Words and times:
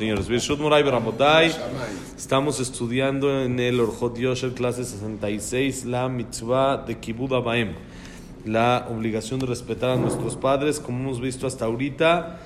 Señores, 0.00 0.28
estamos 2.16 2.58
estudiando 2.58 3.42
en 3.42 3.60
el 3.60 3.78
Orjot 3.80 4.16
Yosher, 4.16 4.54
clase 4.54 4.82
66, 4.82 5.84
la 5.84 6.08
mitzvah 6.08 6.78
de 6.78 6.96
Kibud 6.96 7.34
Abaem, 7.34 7.74
la 8.46 8.88
obligación 8.90 9.40
de 9.40 9.44
respetar 9.44 9.90
a 9.90 9.96
nuestros 9.96 10.36
padres, 10.36 10.80
como 10.80 11.00
hemos 11.00 11.20
visto 11.20 11.46
hasta 11.46 11.66
ahorita, 11.66 12.40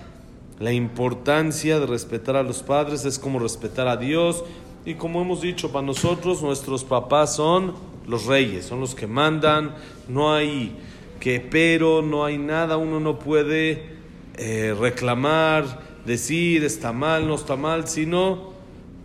la 0.59 0.73
importancia 0.73 1.79
de 1.79 1.87
respetar 1.87 2.35
a 2.35 2.43
los 2.43 2.65
padres 2.65 3.05
es 3.05 3.21
como 3.21 3.39
respetar 3.39 3.87
a 3.87 3.97
Dios, 3.97 4.43
y 4.85 4.95
como 4.95 5.23
hemos 5.23 5.41
dicho, 5.41 5.71
para 5.71 5.87
nosotros 5.87 6.43
nuestros 6.43 6.83
papás 6.83 7.37
son 7.37 7.75
los 8.09 8.27
reyes, 8.27 8.65
son 8.65 8.81
los 8.81 8.97
que 8.97 9.07
mandan, 9.07 9.77
no 10.09 10.35
hay 10.35 10.77
que 11.21 11.39
pero, 11.39 12.03
no 12.03 12.25
hay 12.25 12.37
nada, 12.37 12.79
uno 12.79 12.99
no 12.99 13.21
puede 13.21 13.95
eh, 14.39 14.75
reclamar, 14.77 15.84
decir 16.07 16.65
está 16.65 16.93
mal, 16.93 17.27
no 17.27 17.35
está 17.35 17.57
mal, 17.57 17.89
sino 17.89 18.53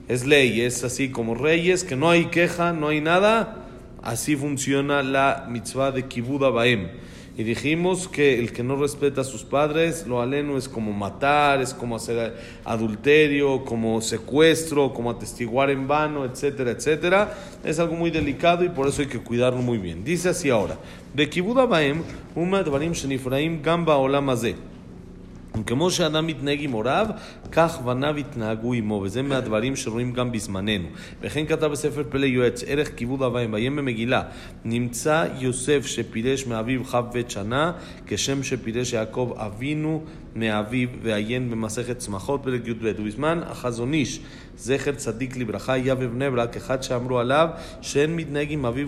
es 0.07 0.25
ley, 0.25 0.61
es 0.61 0.83
así 0.83 1.09
como 1.09 1.35
reyes, 1.35 1.83
que 1.83 1.95
no 1.95 2.09
hay 2.09 2.25
queja, 2.25 2.73
no 2.73 2.87
hay 2.87 3.01
nada. 3.01 3.67
Así 4.01 4.35
funciona 4.35 5.03
la 5.03 5.45
mitzvah 5.49 5.91
de 5.91 6.07
Kibud 6.07 6.51
Baem. 6.51 6.87
Y 7.37 7.43
dijimos 7.43 8.09
que 8.09 8.37
el 8.37 8.51
que 8.51 8.63
no 8.63 8.75
respeta 8.75 9.21
a 9.21 9.23
sus 9.23 9.43
padres, 9.43 10.05
lo 10.07 10.21
aleno 10.21 10.57
es 10.57 10.67
como 10.67 10.91
matar, 10.91 11.61
es 11.61 11.73
como 11.73 11.95
hacer 11.95 12.35
adulterio, 12.65 13.63
como 13.63 14.01
secuestro, 14.01 14.93
como 14.93 15.09
atestiguar 15.09 15.69
en 15.69 15.87
vano, 15.87 16.25
etcétera, 16.25 16.71
etcétera. 16.71 17.33
Es 17.63 17.79
algo 17.79 17.95
muy 17.95 18.11
delicado 18.11 18.65
y 18.65 18.69
por 18.69 18.89
eso 18.89 19.03
hay 19.03 19.07
que 19.07 19.19
cuidarlo 19.19 19.61
muy 19.61 19.77
bien. 19.77 20.03
Dice 20.03 20.29
así 20.29 20.49
ahora: 20.49 20.77
De 21.13 21.29
Kibud 21.29 21.65
Baem, 21.65 22.01
Uma 22.35 22.61
Dvarim 22.61 22.91
Shenifraim 22.91 23.61
Gamba 23.61 23.95
Olamazeh. 23.95 24.55
כמו 25.63 25.91
שאדם 25.91 26.27
מתנהג 26.27 26.63
עם 26.63 26.71
הוריו, 26.71 27.07
כך 27.51 27.81
בניו 27.81 28.17
יתנהגו 28.17 28.73
עמו, 28.73 29.01
וזה 29.03 29.21
מהדברים 29.21 29.75
שרואים 29.75 30.13
גם 30.13 30.31
בזמננו. 30.31 30.87
וכן 31.21 31.45
כתב 31.45 31.67
בספר 31.67 32.03
פלא 32.09 32.25
יועץ, 32.25 32.63
ערך 32.67 32.95
כיבוד 32.95 33.23
אביים, 33.23 33.53
ויהיה 33.53 33.71
במגילה, 33.71 34.21
נמצא 34.65 35.25
יוסף 35.39 35.85
שפירש 35.85 36.47
מאביו 36.47 36.83
כ"ב 36.83 37.21
שנה, 37.27 37.71
כשם 38.07 38.43
שפירש 38.43 38.93
יעקב 38.93 39.33
אבינו 39.37 40.03
מאביו, 40.35 40.89
ועיין 41.01 41.51
במסכת 41.51 41.97
צמחות 41.97 42.41
פרק 42.43 42.67
י"ב. 42.67 42.93
ובזמן 42.99 43.39
החזון 43.45 43.93
איש, 43.93 44.19
זכר 44.57 44.91
צדיק 44.91 45.37
לברכה, 45.37 45.73
היה 45.73 45.95
בבני 45.95 46.29
ברק, 46.29 46.57
אחד 46.57 46.83
שאמרו 46.83 47.19
עליו 47.19 47.49
שאין 47.81 48.15
מתנהג 48.15 48.47
עם 48.51 48.65
אביו 48.65 48.87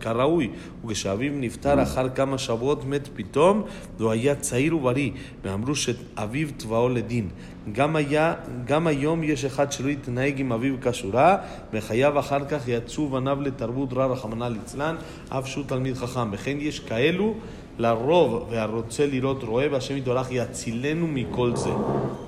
כראוי, 0.00 0.50
וכשאביו 0.86 1.32
נפטר 1.34 1.82
אחר 1.82 2.08
כמה 2.08 2.38
שבועות 2.38 2.84
מת 2.84 3.08
פתאום, 3.14 3.62
והוא 3.98 4.10
היה 4.10 4.34
צעיר 4.34 4.76
ובריא, 4.76 5.10
ואמרו 5.44 5.74
שאביו 5.93 6.47
תבעו 6.57 6.89
לדין. 6.89 7.29
גם, 7.71 7.95
היה, 7.95 8.33
גם 8.65 8.87
היום 8.87 9.23
יש 9.23 9.45
אחד 9.45 9.71
שלא 9.71 9.89
יתנהג 9.89 10.39
עם 10.39 10.51
אביו 10.51 10.75
כשורה, 10.81 11.37
וחייו 11.73 12.19
אחר 12.19 12.45
כך 12.45 12.67
יצאו 12.67 13.09
בניו 13.09 13.41
לתרבות 13.41 13.93
רע 13.93 14.05
רחמנא 14.05 14.43
ליצלן, 14.43 14.95
אף 15.29 15.47
שהוא 15.47 15.63
תלמיד 15.67 15.95
חכם. 15.95 16.29
וכן 16.31 16.57
יש 16.59 16.79
כאלו 16.79 17.33
לרוב 17.77 18.47
והרוצה 18.51 19.05
לראות 19.05 19.43
רואה, 19.43 19.67
והשם 19.71 19.97
יתברך 19.97 20.27
יצילנו 20.31 21.07
מכל 21.07 21.55
זה. 21.55 21.69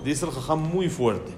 דיסל 0.04 0.32
חכם 0.32 0.64
muy 0.74 0.90
fuerte. 0.90 1.32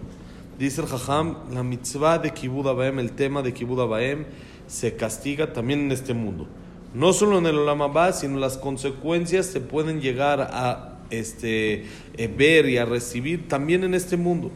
Dice 0.59 0.81
el 0.81 0.88
Jajam, 0.88 1.36
la 1.52 1.63
mitzvah 1.63 2.19
de 2.19 2.30
Kibud 2.30 2.67
Abaem, 2.67 2.99
el 2.99 3.11
tema 3.13 3.41
de 3.41 3.52
Kibud 3.52 3.81
Abaem, 3.81 4.25
se 4.67 4.95
castiga 4.95 5.52
también 5.52 5.80
en 5.80 5.91
este 5.91 6.13
mundo. 6.13 6.47
No 6.94 7.11
solo 7.11 7.39
en 7.39 7.47
el 7.47 7.58
Olam 7.58 7.81
Abba, 7.81 8.13
sino 8.13 8.38
las 8.38 8.58
consecuencias 8.58 9.47
se 9.47 9.61
pueden 9.61 9.99
llegar 9.99 10.41
a 10.41 10.86
este, 11.11 11.84
eh, 12.17 12.34
ver 12.37 12.69
y 12.69 12.78
a 12.78 12.84
recibir 12.84 13.48
también 13.48 13.84
en 13.84 13.95
este 13.95 14.17
mundo. 14.17 14.51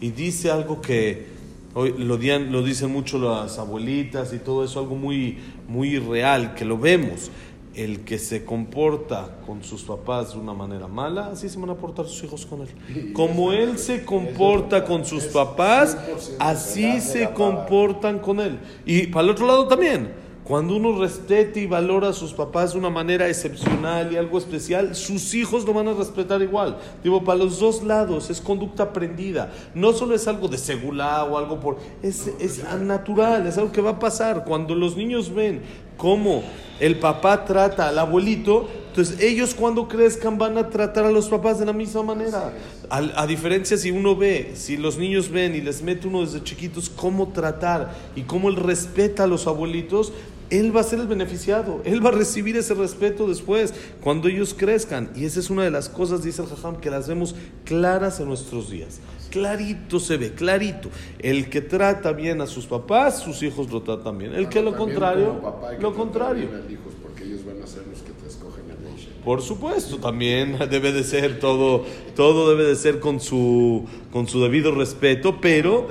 Y 0.00 0.10
dice 0.10 0.50
algo 0.50 0.80
que 0.80 1.26
hoy 1.74 1.94
lo, 1.98 2.16
lo 2.16 2.62
dicen 2.62 2.92
mucho 2.92 3.18
las 3.18 3.58
abuelitas 3.58 4.32
y 4.32 4.38
todo 4.38 4.64
eso, 4.64 4.80
algo 4.80 4.96
muy, 4.96 5.38
muy 5.68 5.98
real, 5.98 6.54
que 6.54 6.64
lo 6.64 6.78
vemos 6.78 7.30
el 7.78 8.00
que 8.00 8.18
se 8.18 8.44
comporta 8.44 9.38
con 9.46 9.62
sus 9.62 9.82
papás 9.84 10.32
de 10.32 10.40
una 10.40 10.52
manera 10.52 10.88
mala, 10.88 11.28
así 11.28 11.48
se 11.48 11.60
van 11.60 11.70
a 11.70 11.74
portar 11.76 12.06
sus 12.06 12.24
hijos 12.24 12.44
con 12.44 12.62
él. 12.62 13.12
Como 13.12 13.52
él 13.52 13.78
se 13.78 14.04
comporta 14.04 14.84
con 14.84 15.04
sus 15.04 15.26
papás, 15.26 15.96
así 16.40 17.00
se 17.00 17.30
comportan 17.30 18.18
con 18.18 18.40
él. 18.40 18.58
Y 18.84 19.06
para 19.06 19.24
el 19.24 19.30
otro 19.30 19.46
lado 19.46 19.68
también. 19.68 20.27
Cuando 20.48 20.76
uno 20.76 20.98
respete 20.98 21.60
y 21.60 21.66
valora 21.66 22.08
a 22.08 22.12
sus 22.14 22.32
papás 22.32 22.72
de 22.72 22.78
una 22.78 22.88
manera 22.88 23.28
excepcional 23.28 24.10
y 24.10 24.16
algo 24.16 24.38
especial, 24.38 24.94
sus 24.94 25.34
hijos 25.34 25.66
lo 25.66 25.74
van 25.74 25.88
a 25.88 25.92
respetar 25.92 26.40
igual. 26.40 26.78
Digo, 27.04 27.22
para 27.22 27.40
los 27.40 27.60
dos 27.60 27.82
lados 27.82 28.30
es 28.30 28.40
conducta 28.40 28.84
aprendida. 28.84 29.52
No 29.74 29.92
solo 29.92 30.14
es 30.14 30.26
algo 30.26 30.48
de 30.48 30.56
segula 30.56 31.22
o 31.24 31.36
algo 31.36 31.60
por... 31.60 31.76
Es, 32.02 32.28
es 32.40 32.64
natural, 32.80 33.46
es 33.46 33.58
algo 33.58 33.72
que 33.72 33.82
va 33.82 33.90
a 33.90 33.98
pasar. 33.98 34.46
Cuando 34.46 34.74
los 34.74 34.96
niños 34.96 35.34
ven 35.34 35.60
cómo 35.98 36.42
el 36.80 36.98
papá 36.98 37.44
trata 37.44 37.88
al 37.88 37.98
abuelito, 37.98 38.68
entonces 38.88 39.20
ellos 39.20 39.54
cuando 39.54 39.86
crezcan 39.86 40.38
van 40.38 40.56
a 40.56 40.70
tratar 40.70 41.04
a 41.04 41.10
los 41.10 41.28
papás 41.28 41.58
de 41.58 41.66
la 41.66 41.74
misma 41.74 42.02
manera. 42.02 42.54
A, 42.88 42.96
a, 43.16 43.26
diferencia 43.26 43.76
si 43.76 43.90
uno 43.90 44.16
ve, 44.16 44.52
si 44.54 44.78
los 44.78 44.96
niños 44.96 45.28
ven 45.28 45.54
y 45.54 45.60
les 45.60 45.82
mete 45.82 46.08
uno 46.08 46.22
desde 46.22 46.42
chiquitos 46.42 46.88
cómo 46.88 47.28
tratar 47.28 47.94
y 48.16 48.22
cómo 48.22 48.48
él 48.48 48.56
respeta 48.56 49.24
a 49.24 49.26
los 49.26 49.46
abuelitos, 49.46 50.14
él 50.50 50.74
va 50.74 50.80
a 50.80 50.84
ser 50.84 51.00
el 51.00 51.06
beneficiado, 51.06 51.82
él 51.84 52.04
va 52.04 52.10
a 52.10 52.12
recibir 52.12 52.56
ese 52.56 52.74
respeto 52.74 53.28
después, 53.28 53.74
cuando 54.00 54.28
ellos 54.28 54.54
crezcan. 54.56 55.10
Y 55.14 55.24
esa 55.24 55.40
es 55.40 55.50
una 55.50 55.64
de 55.64 55.70
las 55.70 55.88
cosas, 55.88 56.22
dice 56.22 56.42
el 56.42 56.48
Jajam, 56.48 56.76
que 56.76 56.90
las 56.90 57.08
vemos 57.08 57.34
claras 57.64 58.20
en 58.20 58.28
nuestros 58.28 58.70
días. 58.70 59.00
Clarito 59.30 60.00
se 60.00 60.16
ve, 60.16 60.32
clarito. 60.32 60.88
El 61.18 61.50
que 61.50 61.60
trata 61.60 62.12
bien 62.12 62.40
a 62.40 62.46
sus 62.46 62.66
papás, 62.66 63.20
sus 63.20 63.42
hijos 63.42 63.70
lo 63.70 63.82
tratan 63.82 64.16
bien. 64.16 64.34
El 64.34 64.48
que 64.48 64.62
lo 64.62 64.76
contrario, 64.76 65.40
lo 65.80 65.94
contrario. 65.94 66.48
porque 67.02 67.24
ellos 67.24 67.44
van 67.44 67.62
a 67.62 67.66
ser 67.66 67.86
los 67.86 68.00
que 68.00 68.12
te 68.12 68.26
escogen 68.26 68.64
el 68.70 69.22
Por 69.22 69.42
supuesto, 69.42 69.98
también 69.98 70.58
debe 70.70 70.92
de 70.92 71.04
ser 71.04 71.38
todo, 71.38 71.84
todo 72.16 72.48
debe 72.50 72.64
de 72.64 72.76
ser 72.76 73.00
con 73.00 73.20
su, 73.20 73.84
con 74.10 74.26
su 74.26 74.40
debido 74.42 74.74
respeto, 74.74 75.40
pero 75.42 75.88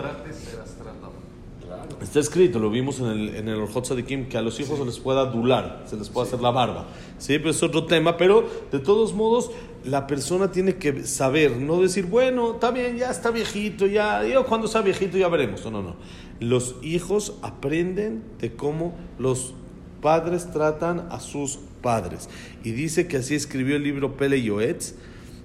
Está 2.18 2.32
escrito, 2.32 2.58
lo 2.58 2.72
vimos 2.72 3.00
en 3.00 3.06
el, 3.06 3.36
en 3.36 3.48
el 3.48 3.58
Orjot 3.58 3.86
Sadikim, 3.86 4.28
que 4.28 4.40
a 4.40 4.42
los 4.42 4.60
hijos 4.60 4.80
se 4.80 4.86
les 4.86 4.98
puede 4.98 5.20
adular, 5.20 5.84
se 5.86 5.96
les 5.98 6.10
puede 6.10 6.26
hacer 6.26 6.42
la 6.42 6.50
barba. 6.50 6.88
Sí, 7.20 7.38
pero 7.38 7.52
es 7.52 7.62
otro 7.62 7.86
tema, 7.86 8.18
pero 8.18 8.44
de 8.72 8.80
todos 8.80 9.14
modos 9.14 9.52
la 9.86 10.08
persona 10.08 10.52
tiene 10.52 10.78
que 10.78 11.04
saber, 11.04 11.58
no 11.58 11.80
decir, 11.80 12.08
bueno, 12.08 12.54
está 12.54 12.72
bien, 12.72 12.98
ya 12.98 13.12
está 13.12 13.30
viejito, 13.30 13.86
ya, 13.86 14.26
yo 14.26 14.48
cuando 14.48 14.68
sea 14.68 14.82
viejito 14.82 15.16
ya 15.16 15.28
veremos. 15.28 15.64
No, 15.66 15.70
no, 15.70 15.84
no. 15.84 15.96
Los 16.40 16.78
hijos 16.82 17.36
aprenden 17.44 18.24
de 18.40 18.52
cómo 18.52 18.96
los 19.20 19.54
padres 20.02 20.52
tratan 20.52 21.10
a 21.12 21.20
sus 21.20 21.60
padres. 21.84 22.30
Y 22.64 22.72
dice 22.72 23.08
que 23.08 23.18
así 23.18 23.36
escribió 23.36 23.76
el 23.76 23.84
libro 23.84 24.18
Pele 24.18 24.42
Yoetz 24.42 24.96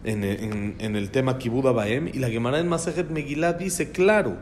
en, 0.04 0.24
en, 0.24 0.76
en 0.78 0.96
el 0.96 1.10
tema 1.10 1.36
Kibuda 1.36 1.72
Baem, 1.72 2.08
y 2.08 2.18
la 2.18 2.30
Gemara 2.30 2.60
en 2.60 2.68
Masajet 2.68 3.10
Megillah 3.10 3.52
dice, 3.52 3.90
claro, 3.90 4.38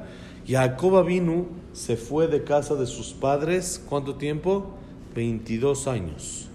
Jacob 0.50 1.06
vino, 1.06 1.46
se 1.72 1.96
fue 1.96 2.26
de 2.26 2.42
casa 2.42 2.74
de 2.74 2.86
sus 2.86 3.12
padres, 3.12 3.80
¿cuánto 3.88 4.16
tiempo? 4.16 4.74
22 5.14 5.86
años. 5.86 6.48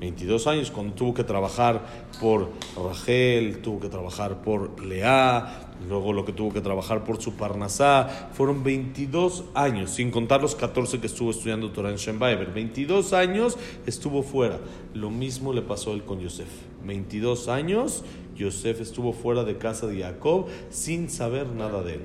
22 0.00 0.48
años 0.48 0.72
cuando 0.72 0.94
tuvo 0.94 1.14
que 1.14 1.22
trabajar 1.22 1.86
por 2.20 2.50
Rachel, 2.76 3.62
tuvo 3.62 3.78
que 3.78 3.88
trabajar 3.88 4.42
por 4.42 4.84
Lea, 4.84 5.70
luego 5.88 6.12
lo 6.12 6.24
que 6.24 6.32
tuvo 6.32 6.52
que 6.52 6.60
trabajar 6.60 7.04
por 7.04 7.22
su 7.22 7.34
Parnasá, 7.34 8.30
fueron 8.32 8.64
22 8.64 9.44
años, 9.54 9.92
sin 9.92 10.10
contar 10.10 10.42
los 10.42 10.56
14 10.56 10.98
que 10.98 11.06
estuvo 11.06 11.30
estudiando 11.30 11.70
Torah 11.70 11.90
en 11.90 11.98
Shembaever. 11.98 12.52
22 12.52 13.12
años 13.12 13.56
estuvo 13.86 14.24
fuera. 14.24 14.58
Lo 14.92 15.10
mismo 15.10 15.52
le 15.52 15.62
pasó 15.62 15.92
a 15.92 15.94
él 15.94 16.02
con 16.02 16.18
Yosef. 16.18 16.48
22 16.84 17.46
años, 17.46 18.02
Yosef 18.34 18.80
estuvo 18.80 19.12
fuera 19.12 19.44
de 19.44 19.56
casa 19.56 19.86
de 19.86 20.00
Jacob 20.00 20.46
sin 20.68 21.08
saber 21.08 21.46
nada 21.46 21.84
de 21.84 21.94
él. 21.94 22.02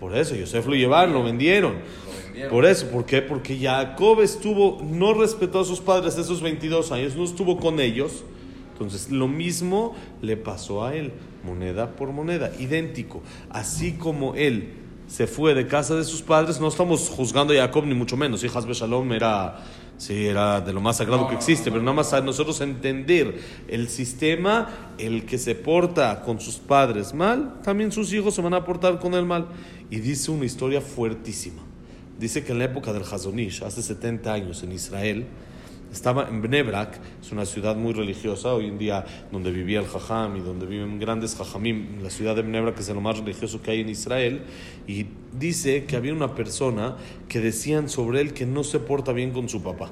Por 0.00 0.16
eso, 0.16 0.34
Yosef 0.34 0.66
lo 0.66 0.74
llevaron, 0.74 1.12
lo 1.12 1.22
vendieron. 1.22 1.74
Por 2.48 2.64
eso, 2.64 2.88
¿por 2.88 3.04
qué? 3.04 3.20
Porque 3.20 3.58
Jacob 3.58 4.22
estuvo, 4.22 4.80
no 4.82 5.12
respetó 5.12 5.60
a 5.60 5.64
sus 5.64 5.80
padres 5.80 6.16
esos 6.16 6.40
22 6.40 6.90
años, 6.90 7.14
no 7.14 7.24
estuvo 7.24 7.58
con 7.58 7.80
ellos. 7.80 8.24
Entonces, 8.72 9.10
lo 9.10 9.28
mismo 9.28 9.94
le 10.22 10.38
pasó 10.38 10.86
a 10.86 10.94
él, 10.94 11.12
moneda 11.44 11.96
por 11.96 12.12
moneda, 12.12 12.50
idéntico. 12.58 13.20
Así 13.50 13.92
como 13.92 14.34
él 14.36 14.72
se 15.06 15.26
fue 15.26 15.54
de 15.54 15.66
casa 15.66 15.96
de 15.96 16.04
sus 16.04 16.22
padres, 16.22 16.60
no 16.60 16.68
estamos 16.68 17.10
juzgando 17.10 17.52
a 17.52 17.56
Jacob 17.56 17.84
ni 17.84 17.94
mucho 17.94 18.16
menos. 18.16 18.42
Hijas 18.42 18.64
Shalom 18.64 19.12
era, 19.12 19.58
sí, 20.00 20.26
era 20.26 20.60
de 20.60 20.72
lo 20.72 20.80
más 20.80 20.96
sagrado 20.96 21.28
que 21.28 21.34
existe, 21.34 21.70
pero 21.70 21.82
nada 21.82 21.94
más 21.94 22.12
a 22.14 22.22
nosotros 22.22 22.60
entender 22.62 23.38
el 23.68 23.88
sistema, 23.88 24.94
el 24.98 25.26
que 25.26 25.36
se 25.36 25.54
porta 25.54 26.22
con 26.22 26.40
sus 26.40 26.56
padres 26.56 27.12
mal, 27.12 27.60
también 27.62 27.92
sus 27.92 28.12
hijos 28.12 28.34
se 28.34 28.40
van 28.40 28.54
a 28.54 28.64
portar 28.64 28.98
con 28.98 29.14
él 29.14 29.26
mal. 29.26 29.48
Y 29.90 30.00
dice 30.00 30.30
una 30.30 30.46
historia 30.46 30.80
fuertísima. 30.80 31.62
Dice 32.18 32.42
que 32.42 32.52
en 32.52 32.58
la 32.58 32.64
época 32.64 32.92
del 32.92 33.02
Hazonish, 33.02 33.62
hace 33.62 33.82
70 33.82 34.32
años 34.32 34.62
en 34.62 34.72
Israel, 34.72 35.26
estaba 35.92 36.28
en 36.28 36.42
Bnebrak, 36.42 36.98
es 37.20 37.32
una 37.32 37.44
ciudad 37.44 37.76
muy 37.76 37.92
religiosa, 37.92 38.54
hoy 38.54 38.66
en 38.66 38.78
día 38.78 39.04
donde 39.32 39.50
vivía 39.50 39.80
el 39.80 39.86
Jajam 39.86 40.36
y 40.36 40.40
donde 40.40 40.66
viven 40.66 40.98
grandes 40.98 41.34
Jajamim, 41.36 42.02
la 42.02 42.10
ciudad 42.10 42.36
de 42.36 42.42
Bnebrak 42.42 42.78
es 42.78 42.88
lo 42.88 43.00
más 43.00 43.18
religioso 43.18 43.60
que 43.62 43.72
hay 43.72 43.80
en 43.80 43.88
Israel, 43.88 44.42
y 44.86 45.06
dice 45.38 45.84
que 45.84 45.96
había 45.96 46.12
una 46.12 46.34
persona 46.34 46.96
que 47.28 47.40
decían 47.40 47.88
sobre 47.88 48.20
él 48.20 48.32
que 48.32 48.46
no 48.46 48.64
se 48.64 48.78
porta 48.78 49.12
bien 49.12 49.32
con 49.32 49.48
su 49.48 49.62
papá. 49.62 49.90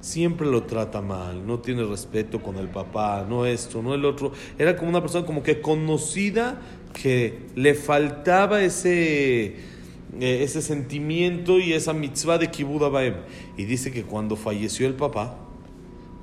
Siempre 0.00 0.46
lo 0.46 0.62
trata 0.62 1.02
mal, 1.02 1.46
no 1.46 1.58
tiene 1.58 1.84
respeto 1.84 2.40
con 2.40 2.56
el 2.56 2.68
papá, 2.68 3.26
no 3.28 3.44
esto, 3.44 3.82
no 3.82 3.94
el 3.94 4.06
otro. 4.06 4.32
Era 4.58 4.74
como 4.74 4.88
una 4.88 5.02
persona 5.02 5.26
como 5.26 5.42
que 5.42 5.60
conocida 5.60 6.58
que 6.94 7.40
le 7.54 7.74
faltaba 7.74 8.62
ese, 8.62 9.56
eh, 10.18 10.42
ese 10.42 10.62
sentimiento 10.62 11.58
y 11.58 11.72
esa 11.72 11.92
mitzvah 11.92 12.38
de 12.38 12.50
Kibbutz 12.50 12.82
Abaem. 12.82 13.14
Y 13.56 13.64
dice 13.64 13.92
que 13.92 14.02
cuando 14.02 14.36
falleció 14.36 14.86
el 14.86 14.94
papá, 14.94 15.36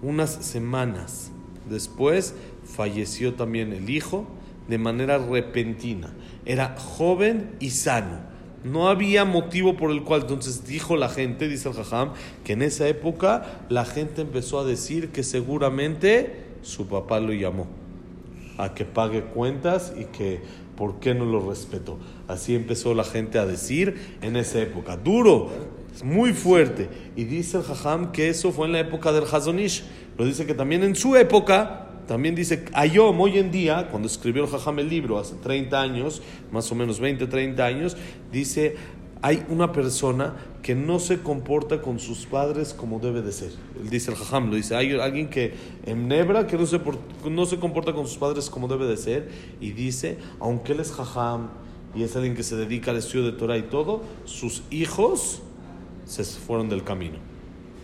unas 0.01 0.31
semanas 0.31 1.31
después 1.69 2.35
falleció 2.65 3.33
también 3.33 3.73
el 3.73 3.89
hijo 3.89 4.27
de 4.67 4.77
manera 4.77 5.17
repentina. 5.17 6.13
Era 6.45 6.75
joven 6.77 7.51
y 7.59 7.69
sano. 7.71 8.19
No 8.63 8.89
había 8.89 9.23
motivo 9.23 9.77
por 9.77 9.91
el 9.91 10.03
cual, 10.03 10.21
entonces 10.21 10.65
dijo 10.65 10.97
la 10.97 11.09
gente, 11.09 11.47
dice 11.47 11.69
el 11.69 11.75
Jajam, 11.75 12.13
que 12.43 12.53
en 12.53 12.63
esa 12.63 12.87
época 12.87 13.61
la 13.69 13.85
gente 13.85 14.21
empezó 14.21 14.59
a 14.59 14.65
decir 14.65 15.09
que 15.09 15.23
seguramente 15.23 16.43
su 16.63 16.87
papá 16.87 17.19
lo 17.19 17.33
llamó 17.33 17.67
a 18.57 18.73
que 18.73 18.85
pague 18.85 19.21
cuentas 19.21 19.93
y 19.97 20.05
que 20.05 20.41
por 20.77 20.99
qué 21.01 21.13
no 21.13 21.25
lo 21.25 21.49
respetó. 21.49 21.97
Así 22.29 22.55
empezó 22.55 22.93
la 22.93 23.03
gente 23.03 23.39
a 23.39 23.45
decir 23.45 24.17
en 24.21 24.37
esa 24.37 24.61
época. 24.61 24.95
Duro, 24.95 25.49
muy 26.03 26.31
fuerte. 26.31 26.87
Y 27.17 27.25
dice 27.25 27.57
el 27.57 27.63
Jajam 27.63 28.11
que 28.13 28.29
eso 28.29 28.51
fue 28.53 28.67
en 28.67 28.73
la 28.73 28.79
época 28.79 29.11
del 29.11 29.23
Hazonish. 29.23 29.83
Lo 30.17 30.23
dice 30.23 30.45
que 30.45 30.53
también 30.53 30.83
en 30.83 30.95
su 30.95 31.15
época 31.15 31.83
también 32.07 32.35
dice 32.35 32.63
Ayom, 32.71 33.19
hoy 33.19 33.37
en 33.37 33.51
día, 33.51 33.89
cuando 33.91 34.07
escribió 34.07 34.45
el 34.45 34.49
Jajam 34.49 34.79
el 34.79 34.87
libro, 34.87 35.19
hace 35.19 35.35
30 35.35 35.81
años, 35.81 36.21
más 36.53 36.71
o 36.71 36.75
menos 36.75 37.01
20, 37.01 37.27
30 37.27 37.65
años, 37.65 37.97
dice, 38.31 38.77
hay 39.21 39.45
una 39.49 39.71
persona 39.71 40.35
que 40.61 40.75
no 40.75 40.99
se 40.99 41.21
comporta 41.21 41.81
con 41.81 41.99
sus 41.99 42.25
padres 42.25 42.73
como 42.73 42.99
debe 42.99 43.21
de 43.21 43.31
ser. 43.31 43.51
Él 43.81 43.89
dice 43.89 44.11
el 44.11 44.17
Jajam, 44.17 44.49
lo 44.49 44.55
dice, 44.55 44.75
hay 44.75 44.93
alguien 44.99 45.29
que 45.29 45.53
en 45.85 46.07
Nebra 46.07 46.47
que 46.47 46.57
no 46.57 46.65
se, 46.65 46.79
no 47.29 47.45
se 47.45 47.59
comporta 47.59 47.93
con 47.93 48.07
sus 48.07 48.17
padres 48.17 48.49
como 48.49 48.67
debe 48.67 48.85
de 48.85 48.97
ser, 48.97 49.29
y 49.59 49.71
dice, 49.71 50.17
aunque 50.39 50.73
él 50.73 50.79
es 50.79 50.91
Jajam 50.91 51.49
y 51.95 52.03
es 52.03 52.15
alguien 52.15 52.35
que 52.35 52.43
se 52.43 52.55
dedica 52.55 52.91
al 52.91 52.97
estudio 52.97 53.25
de 53.25 53.31
Torah 53.31 53.57
y 53.57 53.63
todo, 53.63 54.01
sus 54.25 54.63
hijos 54.69 55.41
se 56.05 56.23
fueron 56.23 56.69
del 56.69 56.83
camino. 56.83 57.17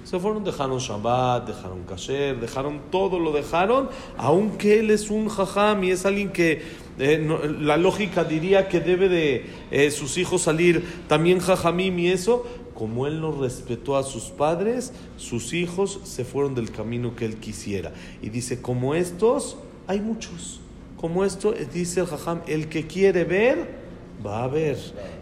Se 0.03 0.19
fueron, 0.19 0.43
dejaron 0.43 0.79
Shabbat, 0.79 1.47
dejaron 1.47 1.83
Kasher, 1.83 2.39
dejaron 2.39 2.81
todo, 2.91 3.19
lo 3.19 3.31
dejaron, 3.31 3.89
aunque 4.17 4.79
él 4.79 4.91
es 4.91 5.09
un 5.09 5.29
jajam 5.29 5.83
y 5.85 5.91
es 5.91 6.05
alguien 6.05 6.29
que 6.29 6.61
eh, 6.99 7.25
la 7.59 7.77
lógica 7.77 8.23
diría 8.23 8.67
que 8.67 8.79
debe 8.79 9.09
de 9.09 9.45
eh, 9.71 9.91
sus 9.91 10.17
hijos 10.17 10.43
salir 10.43 10.83
también 11.07 11.39
jajamim 11.39 11.97
y 11.99 12.09
eso, 12.09 12.45
como 12.73 13.07
él 13.07 13.21
no 13.21 13.31
respetó 13.31 13.97
a 13.97 14.03
sus 14.03 14.25
padres, 14.25 14.93
sus 15.17 15.53
hijos 15.53 15.99
se 16.03 16.25
fueron 16.25 16.55
del 16.55 16.71
camino 16.71 17.15
que 17.15 17.25
él 17.25 17.37
quisiera. 17.37 17.93
Y 18.21 18.29
dice, 18.29 18.61
como 18.61 18.95
estos, 18.95 19.57
hay 19.87 20.01
muchos. 20.01 20.59
Como 20.97 21.25
esto, 21.25 21.53
dice 21.73 22.01
el 22.01 22.07
jajam, 22.07 22.41
el 22.47 22.69
que 22.69 22.87
quiere 22.87 23.23
ver, 23.25 23.82
va 24.25 24.43
a 24.43 24.47
ver. 24.47 24.77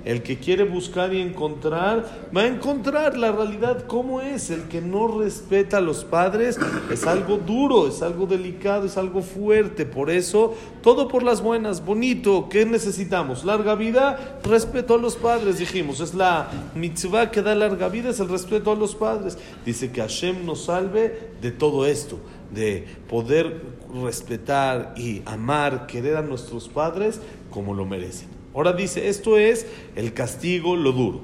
El 0.06 0.24
que 0.24 0.40
quiere 0.40 0.64
buscar 0.64 1.14
y 1.14 1.22
encontrar, 1.22 2.30
va 2.36 2.42
a 2.42 2.48
encontrar 2.48 3.18
la 3.18 3.32
realidad 3.32 3.86
cómo 3.86 4.22
es. 4.22 4.50
El 4.50 4.64
que 4.64 4.82
no 4.82 5.08
respeta 5.08 5.78
a 5.78 5.82
los 5.82 6.04
padres 6.04 6.58
es 6.92 7.06
algo 7.06 7.38
duro, 7.38 7.88
es 7.88 8.02
algo 8.02 8.26
delicado, 8.26 8.86
es 8.86 8.98
algo 8.98 9.22
fuerte. 9.22 9.86
Por 9.86 10.10
eso, 10.10 10.56
todo 10.82 11.08
por 11.08 11.24
las 11.24 11.42
buenas, 11.42 11.86
bonito. 11.86 12.48
¿Qué 12.50 12.66
necesitamos? 12.66 13.46
Larga 13.46 13.76
vida, 13.76 14.40
respeto 14.44 14.96
a 14.96 14.98
los 14.98 15.16
padres, 15.16 15.60
dijimos. 15.60 16.00
Es 16.00 16.14
la 16.14 16.50
mitzvah 16.76 17.32
que 17.32 17.42
da 17.42 17.56
larga 17.56 17.90
vida, 17.90 18.10
es 18.10 18.20
el 18.20 18.30
respeto 18.30 18.72
a 18.72 18.76
los 18.76 18.96
padres. 18.96 19.38
Dice 19.66 19.92
que 19.92 20.02
Hashem 20.02 20.46
nos 20.46 20.66
salve 20.66 21.32
de 21.42 21.52
todo 21.52 21.86
esto, 21.86 22.20
de 22.52 22.86
poder 23.08 23.62
respetar 24.04 24.94
y 24.98 25.22
amar, 25.26 25.86
querer 25.86 26.18
a 26.18 26.22
nuestros 26.22 26.70
padres 26.70 27.20
como 27.52 27.74
lo 27.74 27.86
merecen. 27.86 28.41
Ahora 28.55 28.73
dice, 28.73 29.09
esto 29.09 29.37
es 29.37 29.67
el 29.97 30.13
castigo, 30.13 30.77
lo 30.77 30.93
duro. 30.93 31.21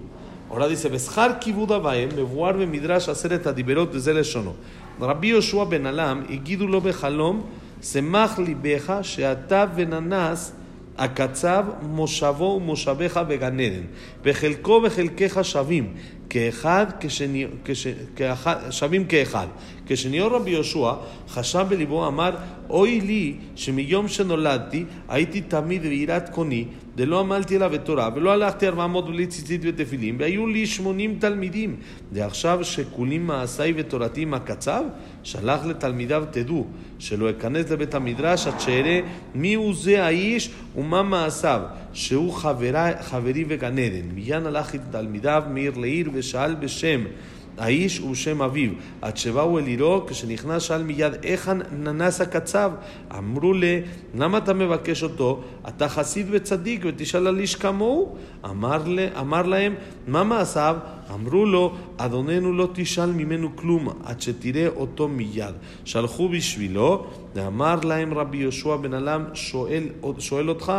Ahora 0.50 0.68
dice, 0.68 0.88
Beshar 0.88 1.38
kibuda 1.40 1.78
baem, 1.78 2.10
mevuar 2.14 2.56
midrash 2.56 3.08
aseret 3.08 3.46
adiberot 3.46 3.92
de 3.92 4.00
zeleshono. 4.00 4.54
Rabbi 5.00 5.28
Yoshua 5.28 5.64
ben 5.64 5.86
Alam, 5.86 6.24
הגידו 6.30 6.66
לו 6.66 6.80
בחלום, 6.80 7.42
שמח 7.82 8.38
ליבך 8.38 8.98
שאתה 9.02 9.64
וננס 9.74 10.52
הקצב 10.98 11.64
מושבו 11.82 12.44
ומושבך 12.44 13.20
בגן 13.28 13.60
עדן, 13.60 13.82
בחלקו 14.22 14.80
וחלקך 14.84 15.38
שווים, 15.42 15.94
כאחד, 16.29 16.85
כשני, 16.99 17.45
כש, 17.65 17.87
כאחד, 18.15 18.55
שווים 18.69 19.05
כאחד. 19.05 19.47
כשניאור 19.85 20.35
רבי 20.35 20.51
יהושע 20.51 20.93
חשב 21.29 21.65
בליבו, 21.69 22.07
אמר, 22.07 22.35
אוי 22.69 23.01
לי 23.01 23.35
שמיום 23.55 24.07
שנולדתי 24.07 24.85
הייתי 25.09 25.41
תמיד 25.41 25.81
ביראת 25.81 26.29
קוני, 26.29 26.65
דלא 26.95 27.19
עמלתי 27.19 27.55
אליו 27.57 27.69
בתורה, 27.73 28.09
ולא 28.15 28.31
הלכתי 28.31 28.67
ארבע 28.67 28.87
מאות 28.87 29.07
בלי 29.07 29.27
ציצית 29.27 29.61
ותפילין, 29.63 30.15
והיו 30.19 30.47
לי 30.47 30.65
שמונים 30.65 31.17
תלמידים. 31.19 31.75
ועכשיו 32.11 32.63
שכולים 32.63 33.27
מעשיי 33.27 33.73
ותורתי 33.75 34.21
עם 34.21 34.33
הקצב, 34.33 34.83
שלח 35.27 35.65
לתלמידיו, 35.65 36.23
תדעו, 36.31 36.65
שלא 36.99 37.29
אכנס 37.29 37.69
לבית 37.71 37.95
המדרש 37.95 38.47
עד 38.47 38.59
שאראה 38.59 38.99
מי 39.35 39.53
הוא 39.53 39.75
זה 39.75 40.05
האיש 40.05 40.49
ומה 40.75 41.03
מעשיו, 41.03 41.61
שהוא 41.93 42.33
חברי, 42.33 42.91
חברי 43.01 43.45
וגן 43.47 43.79
עדן. 43.79 44.09
מיד 44.13 44.45
הלך 44.45 44.73
עם 44.73 44.81
תלמידיו 44.91 45.43
מעיר 45.49 45.77
לעיר 45.77 46.09
ושאל 46.13 46.55
בשם 46.55 47.03
האיש 47.57 47.99
ושם 47.99 48.41
אביו. 48.41 48.71
עד 49.01 49.17
שבאו 49.17 49.59
אל 49.59 49.65
עירו, 49.65 50.05
כשנכנס 50.07 50.63
שאל 50.63 50.83
מיד, 50.83 51.13
היכן 51.21 51.57
ננס 51.79 52.21
הקצב? 52.21 52.71
אמרו 53.17 53.53
לי, 53.53 53.81
למה 54.15 54.37
אתה 54.37 54.53
מבקש 54.53 55.03
אותו? 55.03 55.43
אתה 55.67 55.89
חסיד 55.89 56.27
וצדיק 56.29 56.81
ותשאל 56.85 57.27
על 57.27 57.39
איש 57.39 57.55
כמוהו? 57.55 58.15
אמר, 58.45 58.83
אמר 59.19 59.41
להם, 59.41 59.75
מה 60.07 60.23
מעשיו? 60.23 60.77
אמרו 61.13 61.45
לו, 61.45 61.73
אדוננו 61.97 62.53
לא 62.53 62.69
תשאל 62.73 63.11
ממנו 63.11 63.55
כלום, 63.55 63.87
עד 64.03 64.21
שתראה 64.21 64.67
אותו 64.67 65.07
מיד. 65.07 65.53
שלחו 65.85 66.29
בשבילו, 66.29 67.05
ואמר 67.35 67.75
להם 67.83 68.13
רבי 68.13 68.37
יהושע 68.37 68.75
בן 68.75 68.93
אלם, 68.93 69.23
שואל, 69.33 69.83
שואל 70.19 70.49
אותך? 70.49 70.73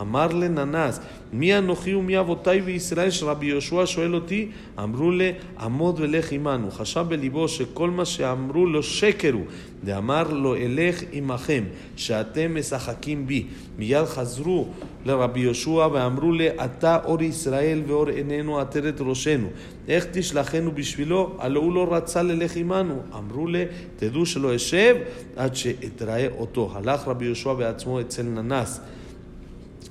אמר 0.00 0.26
לננס, 0.26 1.00
מי 1.32 1.58
אנוכי 1.58 1.94
ומי 1.94 2.20
אבותיי 2.20 2.60
וישראל 2.60 3.10
שרבי 3.10 3.46
יהושע 3.46 3.82
שואל 3.86 4.14
אותי? 4.14 4.48
אמרו 4.82 5.10
לי, 5.10 5.32
עמוד 5.60 6.00
ולך 6.00 6.32
עמנו. 6.32 6.70
חשב 6.70 7.04
בליבו 7.08 7.48
שכל 7.48 7.90
מה 7.90 8.04
שאמרו 8.04 8.66
לו 8.66 8.82
שקר 8.82 9.32
הוא, 9.32 9.44
ואמר 9.84 10.32
לו, 10.32 10.56
אלך 10.56 11.02
עמכם, 11.12 11.64
שאתם 11.96 12.58
משחקים 12.58 13.26
בי. 13.26 13.46
מיד 13.78 14.04
חזרו 14.04 14.68
לרבי 15.04 15.40
יהושע 15.40 15.88
ואמרו 15.92 16.32
לי, 16.32 16.48
אתה 16.64 16.98
אור 17.04 17.22
ישראל 17.22 17.82
ואור 17.86 18.08
עינינו 18.08 18.60
עטרת 18.60 19.00
ראשנו. 19.00 19.48
איך 19.88 20.06
תשלחנו 20.12 20.72
בשבילו? 20.74 21.36
הלא 21.38 21.60
הוא 21.60 21.74
לא 21.74 21.94
רצה 21.94 22.22
ללך 22.22 22.56
עמנו. 22.56 23.02
אמרו 23.14 23.46
לי, 23.46 23.64
תדעו 23.96 24.26
שלא 24.26 24.56
אשב 24.56 24.96
עד 25.36 25.56
שאתראה 25.56 26.26
אותו. 26.38 26.70
הלך 26.74 27.08
רבי 27.08 27.24
יהושע 27.24 27.52
בעצמו 27.52 28.00
אצל 28.00 28.22
ננס. 28.22 28.80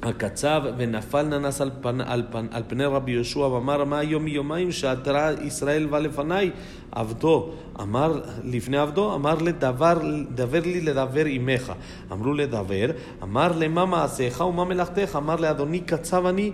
הקצב 0.03 0.61
ונפל 0.77 1.23
ננס 1.23 1.61
על, 1.61 1.71
פן, 1.81 2.01
על, 2.01 2.23
פן, 2.31 2.45
על 2.51 2.63
פני 2.67 2.85
רבי 2.85 3.11
יהושע 3.11 3.39
ואמר 3.39 3.83
מה 3.83 4.03
יום 4.03 4.23
מיומיים 4.23 4.71
שעתרה 4.71 5.31
ישראל 5.41 5.85
בא 5.85 5.99
לפניי? 5.99 6.51
עבדו 6.91 7.49
אמר 7.81 8.21
לפני 8.43 8.77
עבדו 8.77 9.15
אמר 9.15 9.35
לדבר 9.35 9.99
דבר 10.35 10.59
לי 10.65 10.81
לדבר 10.81 11.25
עמך. 11.25 11.73
אמרו 12.11 12.33
לדבר 12.33 12.85
אמר 13.23 13.51
למה 13.57 13.85
מעשיך 13.85 14.41
ומה 14.41 14.65
מלאכתך? 14.65 15.15
אמר 15.15 15.35
לאדוני 15.35 15.79
קצב 15.79 16.25
אני 16.25 16.51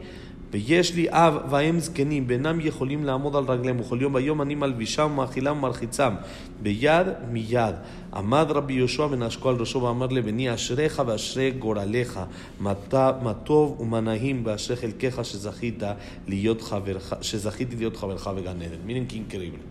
ויש 0.53 0.95
לי 0.95 1.07
אב 1.09 1.37
ואם 1.49 1.79
זקנים, 1.79 2.25
ואינם 2.27 2.59
יכולים 2.61 3.03
לעמוד 3.03 3.35
על 3.35 3.43
רגליהם, 3.43 3.79
וכל 3.79 3.97
יום 4.01 4.15
ויום 4.15 4.41
אני 4.41 4.55
מלבישם 4.55 5.09
ומאכילם 5.11 5.57
ומרחיצם, 5.57 6.13
ביד 6.61 7.07
מיד. 7.31 7.75
עמד 8.13 8.45
רבי 8.49 8.73
יהושע 8.73 9.07
ונשקו 9.11 9.49
על 9.49 9.55
ראשו 9.55 9.81
ואמר 9.81 10.07
לבני, 10.07 10.53
אשריך 10.53 11.01
ואשרי 11.07 11.51
גורלך, 11.51 12.19
מה 12.59 13.33
טוב 13.43 13.81
ומה 13.81 13.99
נעים 13.99 14.41
ואשרי 14.45 14.75
חלקך 14.75 15.19
שזכית 15.23 15.83
להיות 16.27 16.61
חברך, 16.61 17.13
שזכיתי 17.21 17.75
להיות 17.75 17.97
חברך 17.97 18.27
בגן 18.27 18.61
עדן. 18.61 19.07
Qué 19.09 19.15
increíble. 19.15 19.63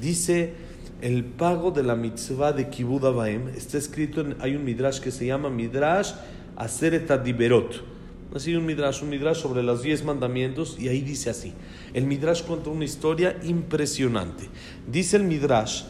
Dice 0.00 0.52
el 1.02 1.24
pago 1.24 1.70
de 1.70 1.82
la 1.82 1.94
mitzvah 1.94 2.52
de 2.52 2.64
Kibud 2.70 3.04
Abaem, 3.04 3.48
está 3.48 3.76
escrito, 3.76 4.20
en, 4.22 4.36
hay 4.40 4.56
un 4.56 4.64
midrash. 4.64 5.00
Así 8.34 8.54
un 8.54 8.64
midrash, 8.64 9.02
un 9.02 9.10
midrash 9.10 9.42
sobre 9.42 9.62
los 9.62 9.82
diez 9.82 10.04
mandamientos 10.04 10.76
y 10.78 10.88
ahí 10.88 11.02
dice 11.02 11.30
así. 11.30 11.52
El 11.92 12.06
midrash 12.06 12.42
cuenta 12.42 12.70
una 12.70 12.84
historia 12.84 13.38
impresionante. 13.42 14.48
Dice 14.86 15.16
el 15.16 15.24
midrash, 15.24 15.82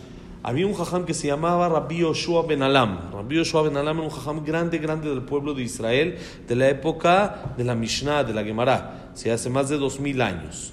Había 0.44 0.66
un 0.66 0.74
jajam 0.74 1.04
que 1.04 1.14
se 1.14 1.28
llamaba 1.28 1.68
Rabbi 1.68 1.98
Yoshua 1.98 2.44
Ben 2.44 2.62
Alam. 2.62 3.12
Rabbi 3.12 3.36
Yoshua 3.36 3.62
Ben 3.62 3.76
Alam 3.76 3.98
era 3.98 4.06
un 4.08 4.10
jajam 4.10 4.44
grande, 4.44 4.78
grande 4.78 5.08
del 5.08 5.22
pueblo 5.22 5.54
de 5.54 5.62
Israel, 5.62 6.18
de 6.48 6.56
la 6.56 6.68
época 6.68 7.54
de 7.56 7.62
la 7.62 7.76
Mishnah, 7.76 8.24
de 8.24 8.34
la 8.34 8.42
Gemara, 8.42 9.12
se 9.14 9.30
hace 9.30 9.48
más 9.48 9.68
de 9.68 9.78
dos 9.78 10.00
mil 10.00 10.20
años. 10.20 10.72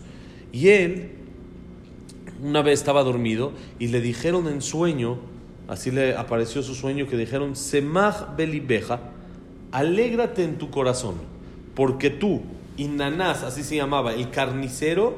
Y 0.51 0.69
él, 0.69 1.11
una 2.41 2.63
vez 2.63 2.79
estaba 2.79 3.03
dormido 3.03 3.51
y 3.77 3.89
le 3.89 4.01
dijeron 4.01 4.47
en 4.47 4.63
sueño, 4.63 5.19
así 5.67 5.91
le 5.91 6.15
apareció 6.15 6.63
su 6.63 6.73
sueño, 6.73 7.05
que 7.07 7.15
dijeron, 7.15 7.55
Semach 7.55 8.35
Belibeja, 8.35 9.01
alégrate 9.71 10.45
en 10.45 10.57
tu 10.57 10.71
corazón, 10.71 11.17
porque 11.79 12.09
tú 12.09 12.41
y 12.75 12.89
Nanás, 12.89 13.43
así 13.43 13.63
se 13.63 13.77
llamaba, 13.77 14.13
el 14.13 14.31
carnicero, 14.31 15.15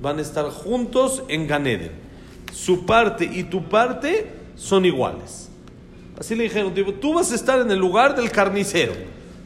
van 0.00 0.18
a 0.18 0.22
estar 0.22 0.46
juntos 0.46 1.22
en 1.28 1.46
Ganeden 1.46 1.92
su 2.50 2.86
parte 2.86 3.26
y 3.30 3.44
tu 3.44 3.68
parte 3.68 4.26
son 4.56 4.86
iguales. 4.86 5.50
Así 6.18 6.34
le 6.34 6.44
dijeron, 6.44 6.72
tú 6.98 7.12
vas 7.12 7.30
a 7.30 7.34
estar 7.34 7.60
en 7.60 7.70
el 7.70 7.78
lugar 7.78 8.16
del 8.16 8.30
carnicero. 8.30 8.94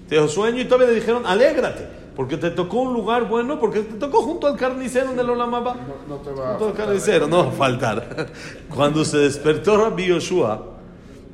Te 0.08 0.14
dio 0.14 0.28
sueño 0.28 0.60
y 0.60 0.64
todavía 0.66 0.92
le 0.92 1.00
dijeron, 1.00 1.26
alégrate, 1.26 1.84
porque 2.14 2.36
te 2.36 2.52
tocó 2.52 2.82
un 2.82 2.92
lugar 2.92 3.28
bueno, 3.28 3.58
porque 3.58 3.80
te 3.80 3.94
tocó 3.94 4.22
junto 4.22 4.46
al 4.46 4.56
carnicero 4.56 5.10
en 5.10 5.18
el 5.18 5.30
Olamaba. 5.30 5.74
No, 5.74 6.14
no 6.16 6.22
te 6.22 6.30
va 6.30 6.50
junto 6.50 6.68
al 6.68 6.74
carnicero, 6.74 7.26
no 7.26 7.38
va 7.38 7.48
a 7.48 7.52
faltar. 7.54 8.28
Cuando 8.72 9.04
se 9.04 9.18
despertó 9.18 9.78
Rabbi 9.78 10.06
Yoshua, 10.06 10.64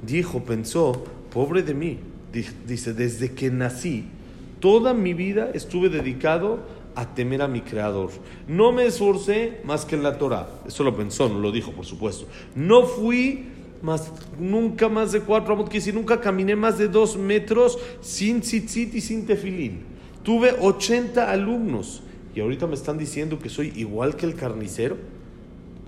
dijo, 0.01 0.43
pensó, 0.43 1.05
pobre 1.31 1.63
de 1.63 1.75
mí. 1.75 1.99
Dice, 2.33 2.95
desde 2.95 3.35
que 3.35 3.51
nací, 3.51 4.09
toda 4.61 4.95
mi 4.95 5.15
vida 5.15 5.51
estuve 5.55 5.89
dedicado 5.89 6.61
a 6.95 7.15
temer 7.15 7.43
a 7.43 7.49
mi 7.49 7.61
creador. 7.61 8.11
No 8.49 8.73
me 8.73 8.87
esforcé 8.87 9.61
más 9.65 9.85
que 9.85 9.95
en 9.95 10.03
la 10.03 10.19
Torah. 10.19 10.49
Eso 10.67 10.83
lo 10.83 10.97
pensó, 10.97 11.29
no 11.29 11.39
lo 11.39 11.53
dijo, 11.53 11.73
por 11.73 11.87
supuesto. 11.87 12.27
No 12.57 12.85
fui 12.85 13.45
más, 13.83 14.11
nunca 14.39 14.89
más 14.89 15.13
de 15.13 15.21
cuatro 15.21 15.55
amot 15.55 15.73
si 15.73 15.93
nunca 15.93 16.21
caminé 16.21 16.57
más 16.57 16.79
de 16.79 16.89
dos 16.89 17.17
metros 17.17 17.79
sin 18.01 18.41
tzitzit 18.41 18.95
y 18.95 19.01
sin 19.01 19.27
tefilín. 19.27 19.85
Tuve 20.25 20.55
80 20.59 21.31
alumnos 21.31 22.03
y 22.35 22.41
ahorita 22.41 22.67
me 22.67 22.75
están 22.75 22.99
diciendo 22.99 23.39
que 23.39 23.49
soy 23.49 23.73
igual 23.77 24.17
que 24.17 24.27
el 24.27 24.35
carnicero. 24.35 24.97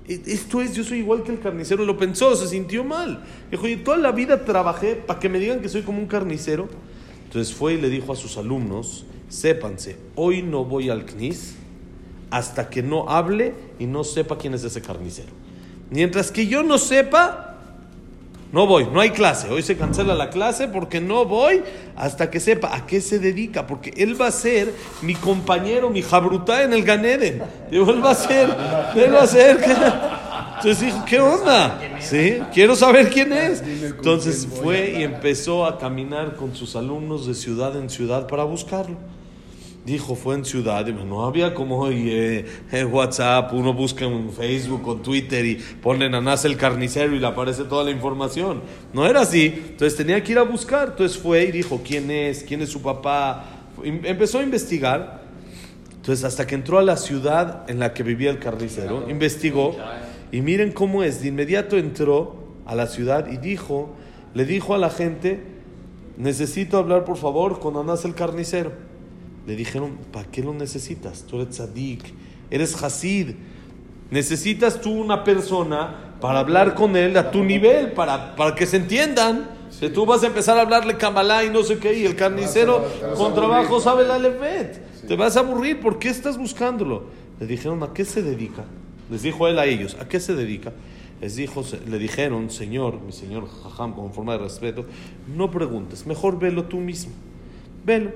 E, 0.08 0.20
esto 0.26 0.60
es, 0.60 0.74
yo 0.74 0.84
soy 0.84 0.98
igual 0.98 1.22
que 1.22 1.32
el 1.32 1.40
carnicero. 1.40 1.84
Lo 1.84 1.98
pensó, 1.98 2.34
se 2.36 2.46
sintió 2.46 2.84
mal. 2.84 3.24
Dijo, 3.50 3.64
oye, 3.64 3.76
toda 3.78 3.96
la 3.96 4.12
vida 4.12 4.44
trabajé 4.44 4.94
para 4.94 5.18
que 5.18 5.28
me 5.28 5.38
digan 5.38 5.60
que 5.60 5.68
soy 5.68 5.82
como 5.82 5.98
un 5.98 6.06
carnicero. 6.06 6.68
Entonces 7.30 7.54
fue 7.54 7.74
y 7.74 7.80
le 7.80 7.88
dijo 7.88 8.12
a 8.12 8.16
sus 8.16 8.36
alumnos, 8.38 9.04
sépanse, 9.28 9.96
hoy 10.16 10.42
no 10.42 10.64
voy 10.64 10.90
al 10.90 11.04
CNIS 11.04 11.54
hasta 12.28 12.68
que 12.68 12.82
no 12.82 13.08
hable 13.08 13.54
y 13.78 13.86
no 13.86 14.02
sepa 14.02 14.36
quién 14.36 14.52
es 14.54 14.64
ese 14.64 14.82
carnicero. 14.82 15.28
Mientras 15.90 16.32
que 16.32 16.48
yo 16.48 16.64
no 16.64 16.76
sepa, 16.76 17.56
no 18.50 18.66
voy, 18.66 18.88
no 18.92 18.98
hay 18.98 19.10
clase. 19.10 19.48
Hoy 19.48 19.62
se 19.62 19.76
cancela 19.76 20.16
la 20.16 20.30
clase 20.30 20.66
porque 20.66 21.00
no 21.00 21.24
voy 21.24 21.62
hasta 21.94 22.30
que 22.30 22.40
sepa 22.40 22.74
a 22.74 22.84
qué 22.84 23.00
se 23.00 23.20
dedica, 23.20 23.64
porque 23.64 23.92
él 23.96 24.20
va 24.20 24.26
a 24.26 24.32
ser 24.32 24.74
mi 25.00 25.14
compañero, 25.14 25.88
mi 25.88 26.02
jabruta 26.02 26.64
en 26.64 26.72
el 26.72 26.82
Ganeden. 26.82 27.44
él 27.70 28.04
va 28.04 28.10
a 28.10 28.14
ser, 28.16 28.48
él 28.96 29.14
va 29.14 29.22
a 29.22 29.26
ser. 29.28 30.09
Entonces 30.62 30.80
dijo, 30.80 31.04
¿qué 31.06 31.18
onda? 31.18 31.80
¿Sí? 32.00 32.38
Quiero 32.52 32.76
saber 32.76 33.08
quién 33.08 33.32
es. 33.32 33.62
Entonces 33.62 34.46
fue 34.46 34.96
y 34.98 35.02
empezó 35.04 35.64
a 35.64 35.78
caminar 35.78 36.36
con 36.36 36.54
sus 36.54 36.76
alumnos 36.76 37.26
de 37.26 37.34
ciudad 37.34 37.74
en 37.76 37.88
ciudad 37.88 38.26
para 38.26 38.44
buscarlo. 38.44 38.96
Dijo 39.86 40.14
fue 40.14 40.34
en 40.34 40.44
ciudad, 40.44 40.86
y 40.86 40.92
no 40.92 41.24
había 41.24 41.54
como 41.54 41.78
hoy 41.78 42.10
eh, 42.10 42.84
WhatsApp, 42.84 43.50
uno 43.54 43.72
busca 43.72 44.04
en 44.04 44.30
Facebook 44.30 44.86
o 44.86 44.96
Twitter 44.96 45.46
y 45.46 45.54
ponen 45.54 46.14
a 46.14 46.20
nace 46.20 46.48
el 46.48 46.58
carnicero 46.58 47.16
y 47.16 47.18
le 47.18 47.26
aparece 47.26 47.64
toda 47.64 47.84
la 47.84 47.90
información. 47.90 48.60
No 48.92 49.06
era 49.06 49.22
así, 49.22 49.46
entonces 49.70 49.96
tenía 49.96 50.22
que 50.22 50.32
ir 50.32 50.38
a 50.38 50.42
buscar, 50.42 50.88
entonces 50.90 51.16
fue 51.16 51.44
y 51.44 51.52
dijo 51.52 51.80
quién 51.82 52.10
es, 52.10 52.44
quién 52.44 52.60
es 52.60 52.68
su 52.68 52.82
papá, 52.82 53.46
empezó 53.82 54.40
a 54.40 54.42
investigar, 54.42 55.22
entonces 55.96 56.26
hasta 56.26 56.46
que 56.46 56.56
entró 56.56 56.78
a 56.78 56.82
la 56.82 56.98
ciudad 56.98 57.64
en 57.70 57.78
la 57.78 57.94
que 57.94 58.02
vivía 58.02 58.30
el 58.30 58.38
carnicero, 58.38 59.08
investigó 59.08 59.76
y 60.32 60.40
miren 60.42 60.72
cómo 60.72 61.02
es, 61.02 61.22
de 61.22 61.28
inmediato 61.28 61.76
entró 61.76 62.36
a 62.66 62.74
la 62.74 62.86
ciudad 62.86 63.30
y 63.30 63.36
dijo, 63.36 63.90
le 64.34 64.44
dijo 64.44 64.74
a 64.74 64.78
la 64.78 64.90
gente, 64.90 65.42
necesito 66.16 66.78
hablar 66.78 67.04
por 67.04 67.16
favor 67.16 67.58
con 67.58 67.76
Anás 67.76 68.04
el 68.04 68.14
carnicero. 68.14 68.72
Le 69.46 69.56
dijeron, 69.56 69.98
¿para 70.12 70.30
qué 70.30 70.42
lo 70.42 70.54
necesitas? 70.54 71.24
Tú 71.24 71.40
eres 71.40 71.56
tzadik, 71.56 72.04
eres 72.50 72.80
hasid. 72.80 73.34
Necesitas 74.10 74.80
tú 74.80 74.92
una 74.92 75.24
persona 75.24 76.14
para 76.20 76.40
hablar 76.40 76.74
con 76.74 76.96
él 76.96 77.16
a 77.16 77.30
tu 77.30 77.42
nivel, 77.42 77.92
para, 77.92 78.36
para 78.36 78.54
que 78.54 78.66
se 78.66 78.76
entiendan. 78.76 79.48
Si 79.70 79.88
tú 79.88 80.04
vas 80.04 80.22
a 80.22 80.26
empezar 80.26 80.58
a 80.58 80.62
hablarle 80.62 80.96
Kabbalah 80.96 81.44
y 81.44 81.50
no 81.50 81.62
sé 81.62 81.78
qué, 81.78 81.98
y 81.98 82.04
el 82.04 82.16
carnicero 82.16 82.84
con 83.16 83.34
trabajo 83.34 83.80
sabe 83.80 84.06
la 84.06 84.18
levet. 84.18 85.06
Te 85.06 85.16
vas 85.16 85.36
a 85.36 85.40
aburrir, 85.40 85.80
¿por 85.80 85.98
qué 85.98 86.08
estás 86.08 86.36
buscándolo? 86.36 87.04
Le 87.40 87.46
dijeron, 87.46 87.82
¿a 87.82 87.92
qué 87.92 88.04
se 88.04 88.22
dedica? 88.22 88.64
Les 89.10 89.22
dijo 89.22 89.48
él 89.48 89.58
a 89.58 89.66
ellos, 89.66 89.96
¿a 90.00 90.08
qué 90.08 90.20
se 90.20 90.34
dedica? 90.34 90.72
Les 91.20 91.36
dijo, 91.36 91.62
le 91.88 91.98
dijeron, 91.98 92.50
Señor, 92.50 93.00
mi 93.00 93.12
Señor 93.12 93.48
Jajam, 93.48 93.94
con 93.94 94.12
forma 94.12 94.32
de 94.32 94.38
respeto, 94.38 94.86
no 95.36 95.50
preguntes, 95.50 96.06
mejor 96.06 96.38
velo 96.38 96.64
tú 96.64 96.78
mismo. 96.78 97.12
Velo. 97.84 98.10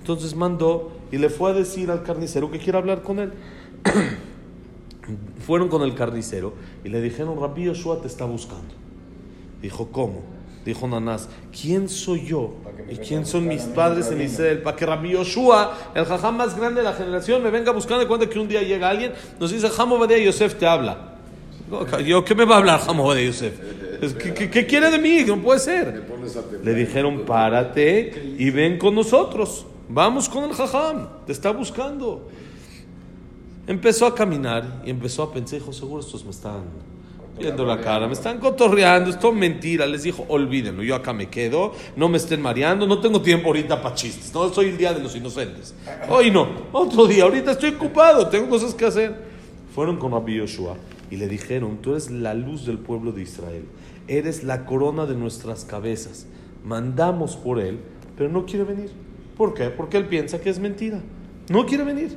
Entonces 0.00 0.36
mandó 0.36 0.92
y 1.10 1.18
le 1.18 1.30
fue 1.30 1.50
a 1.50 1.54
decir 1.54 1.90
al 1.90 2.04
carnicero 2.04 2.50
que 2.50 2.58
quiere 2.58 2.78
hablar 2.78 3.02
con 3.02 3.18
él. 3.18 3.32
Fueron 5.46 5.68
con 5.68 5.82
el 5.82 5.94
carnicero 5.94 6.52
y 6.84 6.88
le 6.88 7.00
dijeron, 7.00 7.40
Rabbi 7.40 7.64
Yoshua 7.64 8.00
te 8.00 8.06
está 8.06 8.24
buscando. 8.24 8.74
Dijo, 9.62 9.88
¿cómo? 9.90 10.35
Dijo 10.66 10.88
Nanás, 10.88 11.28
¿quién 11.58 11.88
soy 11.88 12.26
yo? 12.26 12.54
¿Y 12.90 12.96
quién 12.96 13.24
son 13.24 13.46
mis 13.46 13.62
padres 13.62 14.10
en 14.10 14.20
Israel? 14.20 14.62
Para 14.62 14.76
que 14.76 14.84
Rabbi 14.84 15.12
Yoshua, 15.12 15.92
el 15.94 16.04
jajam 16.04 16.36
más 16.36 16.58
grande 16.58 16.80
de 16.80 16.84
la 16.84 16.92
generación, 16.92 17.40
me 17.40 17.50
venga 17.50 17.70
buscando 17.70 18.02
y 18.02 18.08
cuenta 18.08 18.28
que 18.28 18.36
un 18.36 18.48
día 18.48 18.62
llega 18.62 18.88
alguien, 18.88 19.12
nos 19.38 19.52
dice, 19.52 19.68
Jamo 19.68 20.04
de 20.08 20.24
Yosef 20.24 20.56
te 20.56 20.66
habla. 20.66 21.14
¿Yo 22.04 22.24
qué 22.24 22.34
me 22.34 22.44
va 22.44 22.56
a 22.56 22.58
hablar 22.58 22.80
Jamo 22.80 23.14
de 23.14 23.26
Yosef? 23.26 23.54
¿Qué, 24.18 24.50
qué, 24.50 24.66
quiere 24.66 24.90
de 24.90 24.98
mí? 24.98 25.22
No 25.24 25.40
puede 25.40 25.60
ser. 25.60 26.02
Le 26.64 26.74
dijeron, 26.74 27.20
párate 27.24 28.34
y 28.36 28.50
ven 28.50 28.76
con 28.76 28.92
nosotros. 28.96 29.66
Vamos 29.88 30.28
con 30.28 30.50
el 30.50 30.52
jajam, 30.52 31.06
te 31.26 31.32
está 31.32 31.52
buscando. 31.52 32.28
Empezó 33.68 34.04
a 34.04 34.16
caminar 34.16 34.82
y 34.84 34.90
empezó 34.90 35.22
a 35.22 35.32
pensar, 35.32 35.60
dijo, 35.60 35.72
seguro 35.72 36.00
estos 36.00 36.24
me 36.24 36.32
están 36.32 36.64
viendo 37.38 37.64
la 37.64 37.80
cara, 37.80 38.06
me 38.06 38.14
están 38.14 38.38
cotorreando, 38.38 39.10
esto 39.10 39.28
es 39.28 39.34
mentira. 39.34 39.86
Les 39.86 40.02
dijo, 40.02 40.24
olvídenlo, 40.28 40.82
yo 40.82 40.94
acá 40.94 41.12
me 41.12 41.28
quedo, 41.28 41.72
no 41.96 42.08
me 42.08 42.16
estén 42.16 42.40
mareando, 42.40 42.86
no 42.86 43.00
tengo 43.00 43.20
tiempo 43.20 43.48
ahorita 43.48 43.82
para 43.82 43.94
chistes, 43.94 44.32
no 44.34 44.52
soy 44.52 44.66
el 44.66 44.76
día 44.76 44.92
de 44.92 45.02
los 45.02 45.14
inocentes. 45.14 45.74
Hoy 46.08 46.30
no, 46.30 46.48
otro 46.72 47.06
día, 47.06 47.24
ahorita 47.24 47.52
estoy 47.52 47.70
ocupado, 47.70 48.28
tengo 48.28 48.48
cosas 48.48 48.74
que 48.74 48.86
hacer. 48.86 49.26
Fueron 49.74 49.98
con 49.98 50.12
Rabbi 50.12 50.36
Yoshua 50.36 50.76
y 51.10 51.16
le 51.16 51.28
dijeron, 51.28 51.78
tú 51.82 51.92
eres 51.92 52.10
la 52.10 52.34
luz 52.34 52.64
del 52.64 52.78
pueblo 52.78 53.12
de 53.12 53.22
Israel, 53.22 53.64
eres 54.08 54.42
la 54.42 54.64
corona 54.64 55.06
de 55.06 55.14
nuestras 55.14 55.64
cabezas, 55.64 56.26
mandamos 56.64 57.36
por 57.36 57.60
él, 57.60 57.78
pero 58.16 58.30
no 58.30 58.46
quiere 58.46 58.64
venir. 58.64 58.90
¿Por 59.36 59.52
qué? 59.52 59.64
Porque 59.68 59.98
él 59.98 60.06
piensa 60.06 60.40
que 60.40 60.48
es 60.48 60.58
mentira. 60.58 61.02
No 61.50 61.66
quiere 61.66 61.84
venir. 61.84 62.16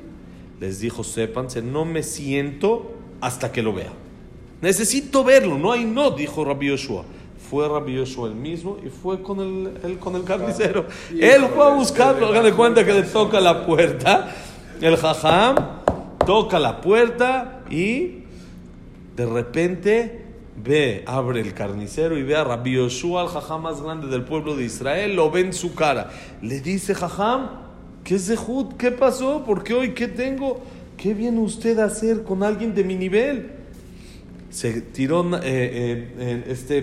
Les 0.59 0.79
dijo, 0.79 1.03
sépanse, 1.03 1.61
no 1.61 1.85
me 1.85 2.03
siento 2.03 2.93
hasta 3.21 3.51
que 3.51 3.61
lo 3.61 3.73
vea. 3.73 3.91
Necesito 4.61 5.23
verlo, 5.23 5.57
no 5.57 5.71
hay 5.71 5.85
no, 5.85 6.11
dijo 6.11 6.43
Rabbi 6.43 6.67
Yoshua. 6.67 7.03
Fue 7.49 7.67
Rabbi 7.67 7.95
Yoshua 7.95 8.27
el 8.27 8.35
mismo 8.35 8.77
y 8.85 8.89
fue 8.89 9.21
con 9.21 9.39
el, 9.39 9.97
con 9.99 10.15
el 10.15 10.23
carnicero. 10.23 10.85
Él 11.11 11.45
fue 11.53 11.65
a 11.65 11.69
buscarlo, 11.69 12.27
haga 12.27 12.43
de 12.43 12.53
cuenta 12.53 12.85
que 12.85 12.93
le 12.93 13.03
toca 13.03 13.39
la 13.39 13.65
puerta. 13.65 14.35
El 14.81 14.97
jajam 14.97 15.55
toca 16.25 16.59
la 16.59 16.81
puerta 16.81 17.63
y 17.69 18.23
de 19.15 19.25
repente 19.25 20.25
ve, 20.61 21.03
abre 21.07 21.41
el 21.41 21.53
carnicero 21.53 22.17
y 22.17 22.23
ve 22.23 22.35
a 22.35 22.43
Rabbi 22.43 22.73
Yoshua, 22.73 23.23
el 23.23 23.29
jajam 23.29 23.61
más 23.61 23.81
grande 23.81 24.07
del 24.07 24.23
pueblo 24.23 24.55
de 24.55 24.65
Israel, 24.65 25.15
lo 25.15 25.31
ve 25.31 25.41
en 25.41 25.53
su 25.53 25.73
cara. 25.73 26.11
Le 26.41 26.59
dice, 26.59 26.93
jajam, 26.93 27.49
¿qué 28.03 28.15
es 28.15 28.27
Zehut? 28.27 28.75
¿Qué 28.75 28.91
pasó? 28.91 29.43
¿Por 29.45 29.63
qué 29.63 29.73
hoy 29.73 29.93
qué 29.93 30.09
tengo? 30.09 30.61
¿Qué 30.97 31.13
viene 31.13 31.39
usted 31.39 31.79
a 31.79 31.85
hacer 31.85 32.23
con 32.23 32.43
alguien 32.43 32.75
de 32.75 32.83
mi 32.83 32.95
nivel? 32.95 33.58
Se 34.49 34.81
tiró 34.81 35.23
eh, 35.37 36.11
eh, 36.17 36.43
este 36.47 36.81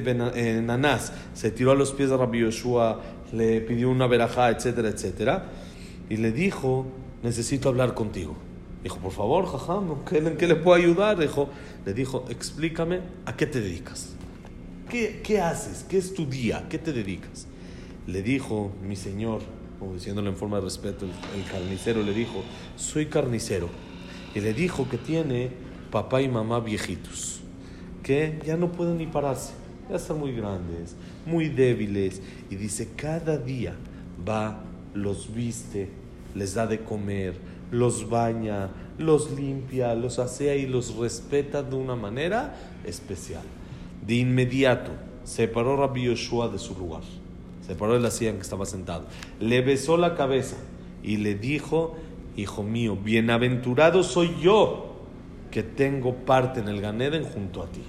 Nanás, 0.62 1.12
se 1.34 1.50
tiró 1.50 1.72
a 1.72 1.74
los 1.74 1.92
pies 1.92 2.10
de 2.10 2.16
Rabbi 2.16 2.40
Yoshua, 2.40 3.02
le 3.32 3.60
pidió 3.60 3.90
una 3.90 4.06
verajá, 4.06 4.50
etcétera, 4.50 4.88
etcétera, 4.88 5.50
y 6.08 6.16
le 6.16 6.32
dijo, 6.32 6.86
necesito 7.22 7.68
hablar 7.68 7.94
contigo. 7.94 8.36
Dijo, 8.82 8.98
por 8.98 9.10
favor, 9.10 9.46
jajam, 9.46 9.96
¿en 10.12 10.36
qué 10.36 10.46
le 10.46 10.54
puedo 10.54 10.80
ayudar? 10.80 11.18
Dijo, 11.18 11.48
le 11.84 11.92
dijo, 11.92 12.24
explícame 12.28 13.00
a 13.24 13.36
qué 13.36 13.46
te 13.46 13.60
dedicas. 13.60 14.10
¿Qué, 14.88 15.20
¿Qué 15.24 15.40
haces? 15.40 15.84
¿Qué 15.88 15.98
es 15.98 16.14
tu 16.14 16.26
día? 16.26 16.66
¿Qué 16.68 16.78
te 16.78 16.92
dedicas? 16.92 17.48
Le 18.06 18.22
dijo, 18.22 18.70
mi 18.86 18.94
señor, 18.94 19.40
como 19.78 19.94
diciéndole 19.94 20.28
en 20.28 20.36
forma 20.36 20.58
de 20.58 20.62
respeto, 20.62 21.04
el, 21.04 21.44
carnicero 21.50 22.02
le 22.02 22.12
dijo, 22.12 22.42
soy 22.76 23.06
carnicero. 23.06 23.68
Y 24.34 24.40
le 24.40 24.54
dijo 24.54 24.88
que 24.88 24.98
tiene 24.98 25.50
papá 25.90 26.22
y 26.22 26.28
mamá 26.28 26.60
viejitos, 26.60 27.35
que 28.06 28.38
ya 28.46 28.56
no 28.56 28.70
pueden 28.70 28.98
ni 28.98 29.06
pararse, 29.08 29.52
ya 29.90 29.96
están 29.96 30.20
muy 30.20 30.30
grandes, 30.30 30.94
muy 31.26 31.48
débiles. 31.48 32.22
Y 32.48 32.54
dice, 32.54 32.90
cada 32.94 33.36
día 33.36 33.74
va, 34.26 34.60
los 34.94 35.34
viste, 35.34 35.88
les 36.32 36.54
da 36.54 36.68
de 36.68 36.84
comer, 36.84 37.34
los 37.72 38.08
baña, 38.08 38.68
los 38.96 39.32
limpia, 39.32 39.92
los 39.96 40.20
asea 40.20 40.54
y 40.54 40.66
los 40.66 40.94
respeta 40.94 41.64
de 41.64 41.74
una 41.74 41.96
manera 41.96 42.54
especial. 42.84 43.42
De 44.06 44.14
inmediato 44.14 44.92
se 45.24 45.48
paró 45.48 45.76
Rabbi 45.76 46.04
Yoshua 46.04 46.48
de 46.48 46.60
su 46.60 46.78
lugar, 46.78 47.02
se 47.66 47.74
paró 47.74 47.94
de 47.94 48.00
la 48.00 48.12
silla 48.12 48.30
en 48.30 48.36
que 48.36 48.42
estaba 48.42 48.66
sentado, 48.66 49.06
le 49.40 49.62
besó 49.62 49.96
la 49.96 50.14
cabeza 50.14 50.54
y 51.02 51.16
le 51.16 51.34
dijo, 51.34 51.96
hijo 52.36 52.62
mío, 52.62 52.96
bienaventurado 52.96 54.04
soy 54.04 54.36
yo 54.40 54.85
que 55.56 55.62
tengo 55.62 56.14
parte 56.14 56.60
en 56.60 56.68
el 56.68 56.82
Ganeden 56.82 57.24
junto 57.24 57.62
a 57.62 57.66
ti. 57.66 57.80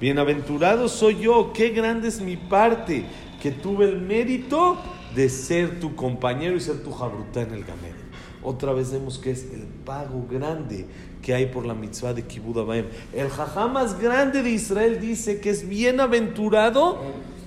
Bienaventurado 0.00 0.88
soy 0.88 1.20
yo, 1.20 1.52
qué 1.52 1.68
grande 1.68 2.08
es 2.08 2.20
mi 2.20 2.36
parte, 2.36 3.04
que 3.40 3.52
tuve 3.52 3.84
el 3.84 4.00
mérito 4.00 4.78
de 5.14 5.28
ser 5.28 5.78
tu 5.78 5.94
compañero 5.94 6.56
y 6.56 6.60
ser 6.60 6.82
tu 6.82 6.90
jabruta 6.90 7.42
en 7.42 7.52
el 7.52 7.62
Ganeden. 7.62 8.02
Otra 8.42 8.72
vez 8.72 8.90
vemos 8.90 9.20
que 9.20 9.30
es 9.30 9.44
el 9.52 9.62
pago 9.84 10.26
grande 10.28 10.86
que 11.22 11.34
hay 11.34 11.46
por 11.46 11.66
la 11.66 11.74
mitzvah 11.74 12.14
de 12.14 12.22
Kibud 12.22 12.58
Abaim. 12.58 12.86
El 13.12 13.28
jajá 13.28 13.68
más 13.68 14.00
grande 14.00 14.42
de 14.42 14.50
Israel 14.50 14.98
dice 15.00 15.38
que 15.38 15.50
es 15.50 15.68
bienaventurado. 15.68 16.98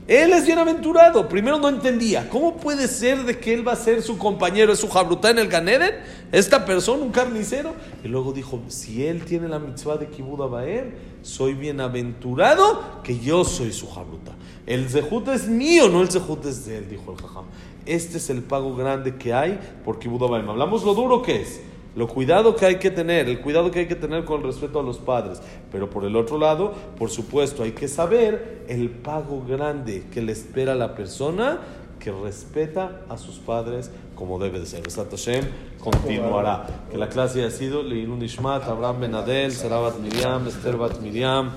Él 0.08 0.34
es 0.34 0.46
bienaventurado. 0.46 1.28
Primero 1.28 1.58
no 1.58 1.68
entendía. 1.68 2.30
¿Cómo 2.30 2.58
puede 2.58 2.88
ser 2.88 3.24
de 3.24 3.40
que 3.40 3.54
él 3.54 3.68
va 3.68 3.72
a 3.72 3.76
ser 3.76 4.04
su 4.04 4.20
compañero, 4.20 4.72
es 4.72 4.80
su 4.80 4.88
jabruta 4.88 5.32
en 5.32 5.40
el 5.40 5.48
Ganeden? 5.48 5.96
Esta 6.32 6.64
persona, 6.64 7.04
un 7.04 7.12
carnicero. 7.12 7.74
Y 8.04 8.08
luego 8.08 8.32
dijo, 8.32 8.62
si 8.68 9.06
él 9.06 9.26
tiene 9.26 9.48
la 9.48 9.58
mitzvah 9.58 9.98
de 9.98 10.08
Kibud 10.08 10.42
Abaim, 10.42 10.92
soy 11.24 11.56
bienaventurado 11.56 13.02
que 13.04 13.20
yo 13.20 13.44
soy 13.44 13.74
su 13.74 13.90
jabruta. 13.90 14.36
El 14.68 14.90
zehut 14.90 15.28
es 15.30 15.48
mío, 15.48 15.90
no 15.90 16.02
el 16.02 16.12
zehut 16.12 16.46
es 16.46 16.66
de 16.66 16.78
él, 16.78 16.90
dijo 16.90 17.12
el 17.12 17.18
jajam. 17.18 17.46
Este 17.88 18.18
es 18.18 18.30
el 18.30 18.44
pago 18.44 18.76
grande 18.76 19.16
que 19.16 19.34
hay 19.34 19.60
por 19.84 19.98
Kibud 19.98 20.22
Abaim. 20.24 20.48
Hablamos 20.50 20.84
lo 20.84 20.94
duro 20.94 21.24
que 21.24 21.42
es. 21.42 21.62
Lo 21.96 22.08
cuidado 22.08 22.56
que 22.56 22.66
hay 22.66 22.76
que 22.76 22.92
tener, 22.92 23.30
el 23.30 23.40
cuidado 23.40 23.72
que 23.72 23.80
hay 23.80 23.88
que 23.88 23.96
tener 23.96 24.26
con 24.26 24.44
respeto 24.44 24.80
a 24.80 24.84
los 24.84 24.98
padres. 24.98 25.42
Pero 25.72 25.90
por 25.90 26.04
el 26.04 26.16
otro 26.18 26.38
lado, 26.38 26.74
por 26.98 27.10
supuesto, 27.10 27.64
hay 27.64 27.72
que 27.72 27.88
saber 27.88 28.66
el 28.68 28.90
pago 28.90 29.44
grande 29.48 30.04
que 30.12 30.22
le 30.22 30.34
espera 30.34 30.74
a 30.74 30.76
la 30.76 30.94
persona 30.94 31.60
que 32.00 32.12
respeta 32.12 33.02
a 33.10 33.18
sus 33.18 33.38
padres 33.38 33.90
como 34.16 34.38
debe 34.40 34.60
de 34.60 34.66
ser. 34.66 34.84
Besat 34.84 35.10
Hashem 35.10 35.46
continuará. 35.80 36.68
Que 36.92 36.98
la 36.98 37.08
clase 37.08 37.40
haya 37.40 37.50
sido 37.50 37.82
Leilun 37.82 38.22
Ishmat, 38.22 38.64
Abraham 38.64 39.00
Ben 39.00 39.16
Adel, 39.16 39.52
Sarah 39.52 39.80
Bat 39.80 40.00
Miriam, 40.00 40.46
Esther 40.48 40.76
Bat 40.76 41.00
Miriam, 41.00 41.52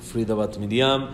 Frida 0.00 0.34
Bat 0.34 0.56
Miriam. 0.56 1.08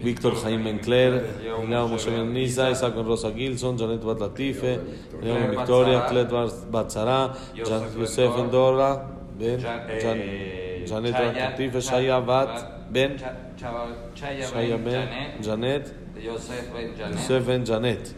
Víctor 0.00 0.34
Jaime 0.42 0.64
Bencler, 0.64 1.22
Leo 1.68 1.88
Moshe 1.88 2.10
Nisa, 2.26 2.70
Isaac 2.70 2.94
Rosa 2.96 3.30
Gilson, 3.32 3.76
Janet 3.76 4.02
Bat 4.02 4.18
Latife, 4.18 4.80
Leo 5.20 5.34
Ben 5.34 5.50
Victoria, 5.50 6.06
Klet 6.08 6.70
Bat 6.70 6.90
Zara, 6.90 7.36
Yosef 7.54 8.34
Ben 8.34 8.50
Dora, 8.50 9.06
Ben, 9.38 9.60
Janet 9.60 11.12
Bat 11.12 11.34
Latife, 11.34 11.80
Shaya 11.80 12.24
Bat 12.24 12.90
Ben, 12.90 13.18
Shaya 13.18 14.78
Ben, 14.82 15.42
Janet, 15.42 15.94
Yosef 16.18 17.46
Ben 17.46 17.64
Janet. 17.64 18.14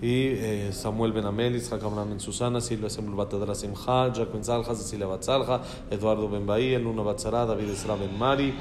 Y 0.00 0.36
eh, 0.36 0.72
Samuel 0.72 1.12
Ben 1.12 1.24
Amel, 1.24 1.56
Isaac 1.56 1.82
Abraham 1.82 2.10
Ben 2.10 2.20
Susana, 2.20 2.60
Silvia 2.60 2.90
Semul 2.90 3.16
Batadra 3.16 3.54
Simcha, 3.54 4.12
Jack 4.12 4.30
Ben 4.30 4.44
Zalja, 4.44 4.74
Cecilia 4.74 5.06
Bat 5.06 5.24
Zalja, 5.24 5.62
Eduardo 5.90 6.28
Ben 6.28 6.44
Bahía, 6.44 6.78
Luna 6.78 7.02
Bat 7.02 7.18
Zara, 7.18 7.46
David 7.46 7.70
Esra 7.70 7.96
Ben 7.96 8.16
Mari, 8.18 8.54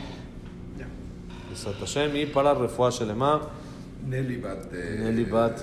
בעזרת 1.55 1.83
השם, 1.83 2.09
היא 2.15 2.27
פרה 2.33 2.53
רפואה 2.53 2.91
שלמה. 2.91 3.39
נלי 4.09 4.37
בת... 4.37 4.67
נלי 4.99 5.25
בת 5.25 5.61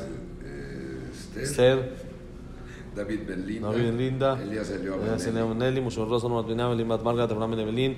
אסתר. 1.13 1.43
אסתר, 1.43 1.81
דוד 2.95 3.07
בן 3.27 3.39
לינדה. 3.45 3.71
דוד 3.71 3.81
בן 3.81 3.97
לינדה, 3.97 4.35
אליעזר 4.41 4.75
אליהו 4.75 4.99
בן 4.99 5.05
אליעזר 5.05 5.31
נלי. 5.31 5.39
אליהו 5.39 5.53
נלי, 5.53 5.79
משה 5.79 6.01
רוסון 6.01 6.37
בת 6.37 6.45
בנימין, 6.45 6.77
לימד 6.77 7.03
מרגת, 7.03 7.31
אברהם 7.31 7.51
בן 7.51 7.59
אבלין, 7.59 7.93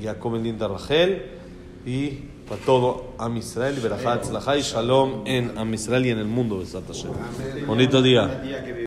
יעקב 0.00 0.36
בן 0.36 0.42
לינדה 0.42 0.66
רחל, 0.66 1.10
y 1.84 2.30
para 2.48 2.60
todo 2.64 3.14
Am 3.18 3.36
Israel, 3.36 3.74
y 3.76 3.80
Berajá, 3.80 4.20
Tzlajá 4.20 4.56
y 4.56 4.62
Shalom 4.62 5.24
en 5.26 5.58
Am 5.58 5.74
Israel 5.74 6.06
y 6.06 6.10
en 6.10 6.18
el 6.18 6.26
mundo, 6.26 6.58
Besat 6.60 6.86
Hashem. 6.86 7.10
Bonito 7.66 8.00
día. 8.00 8.24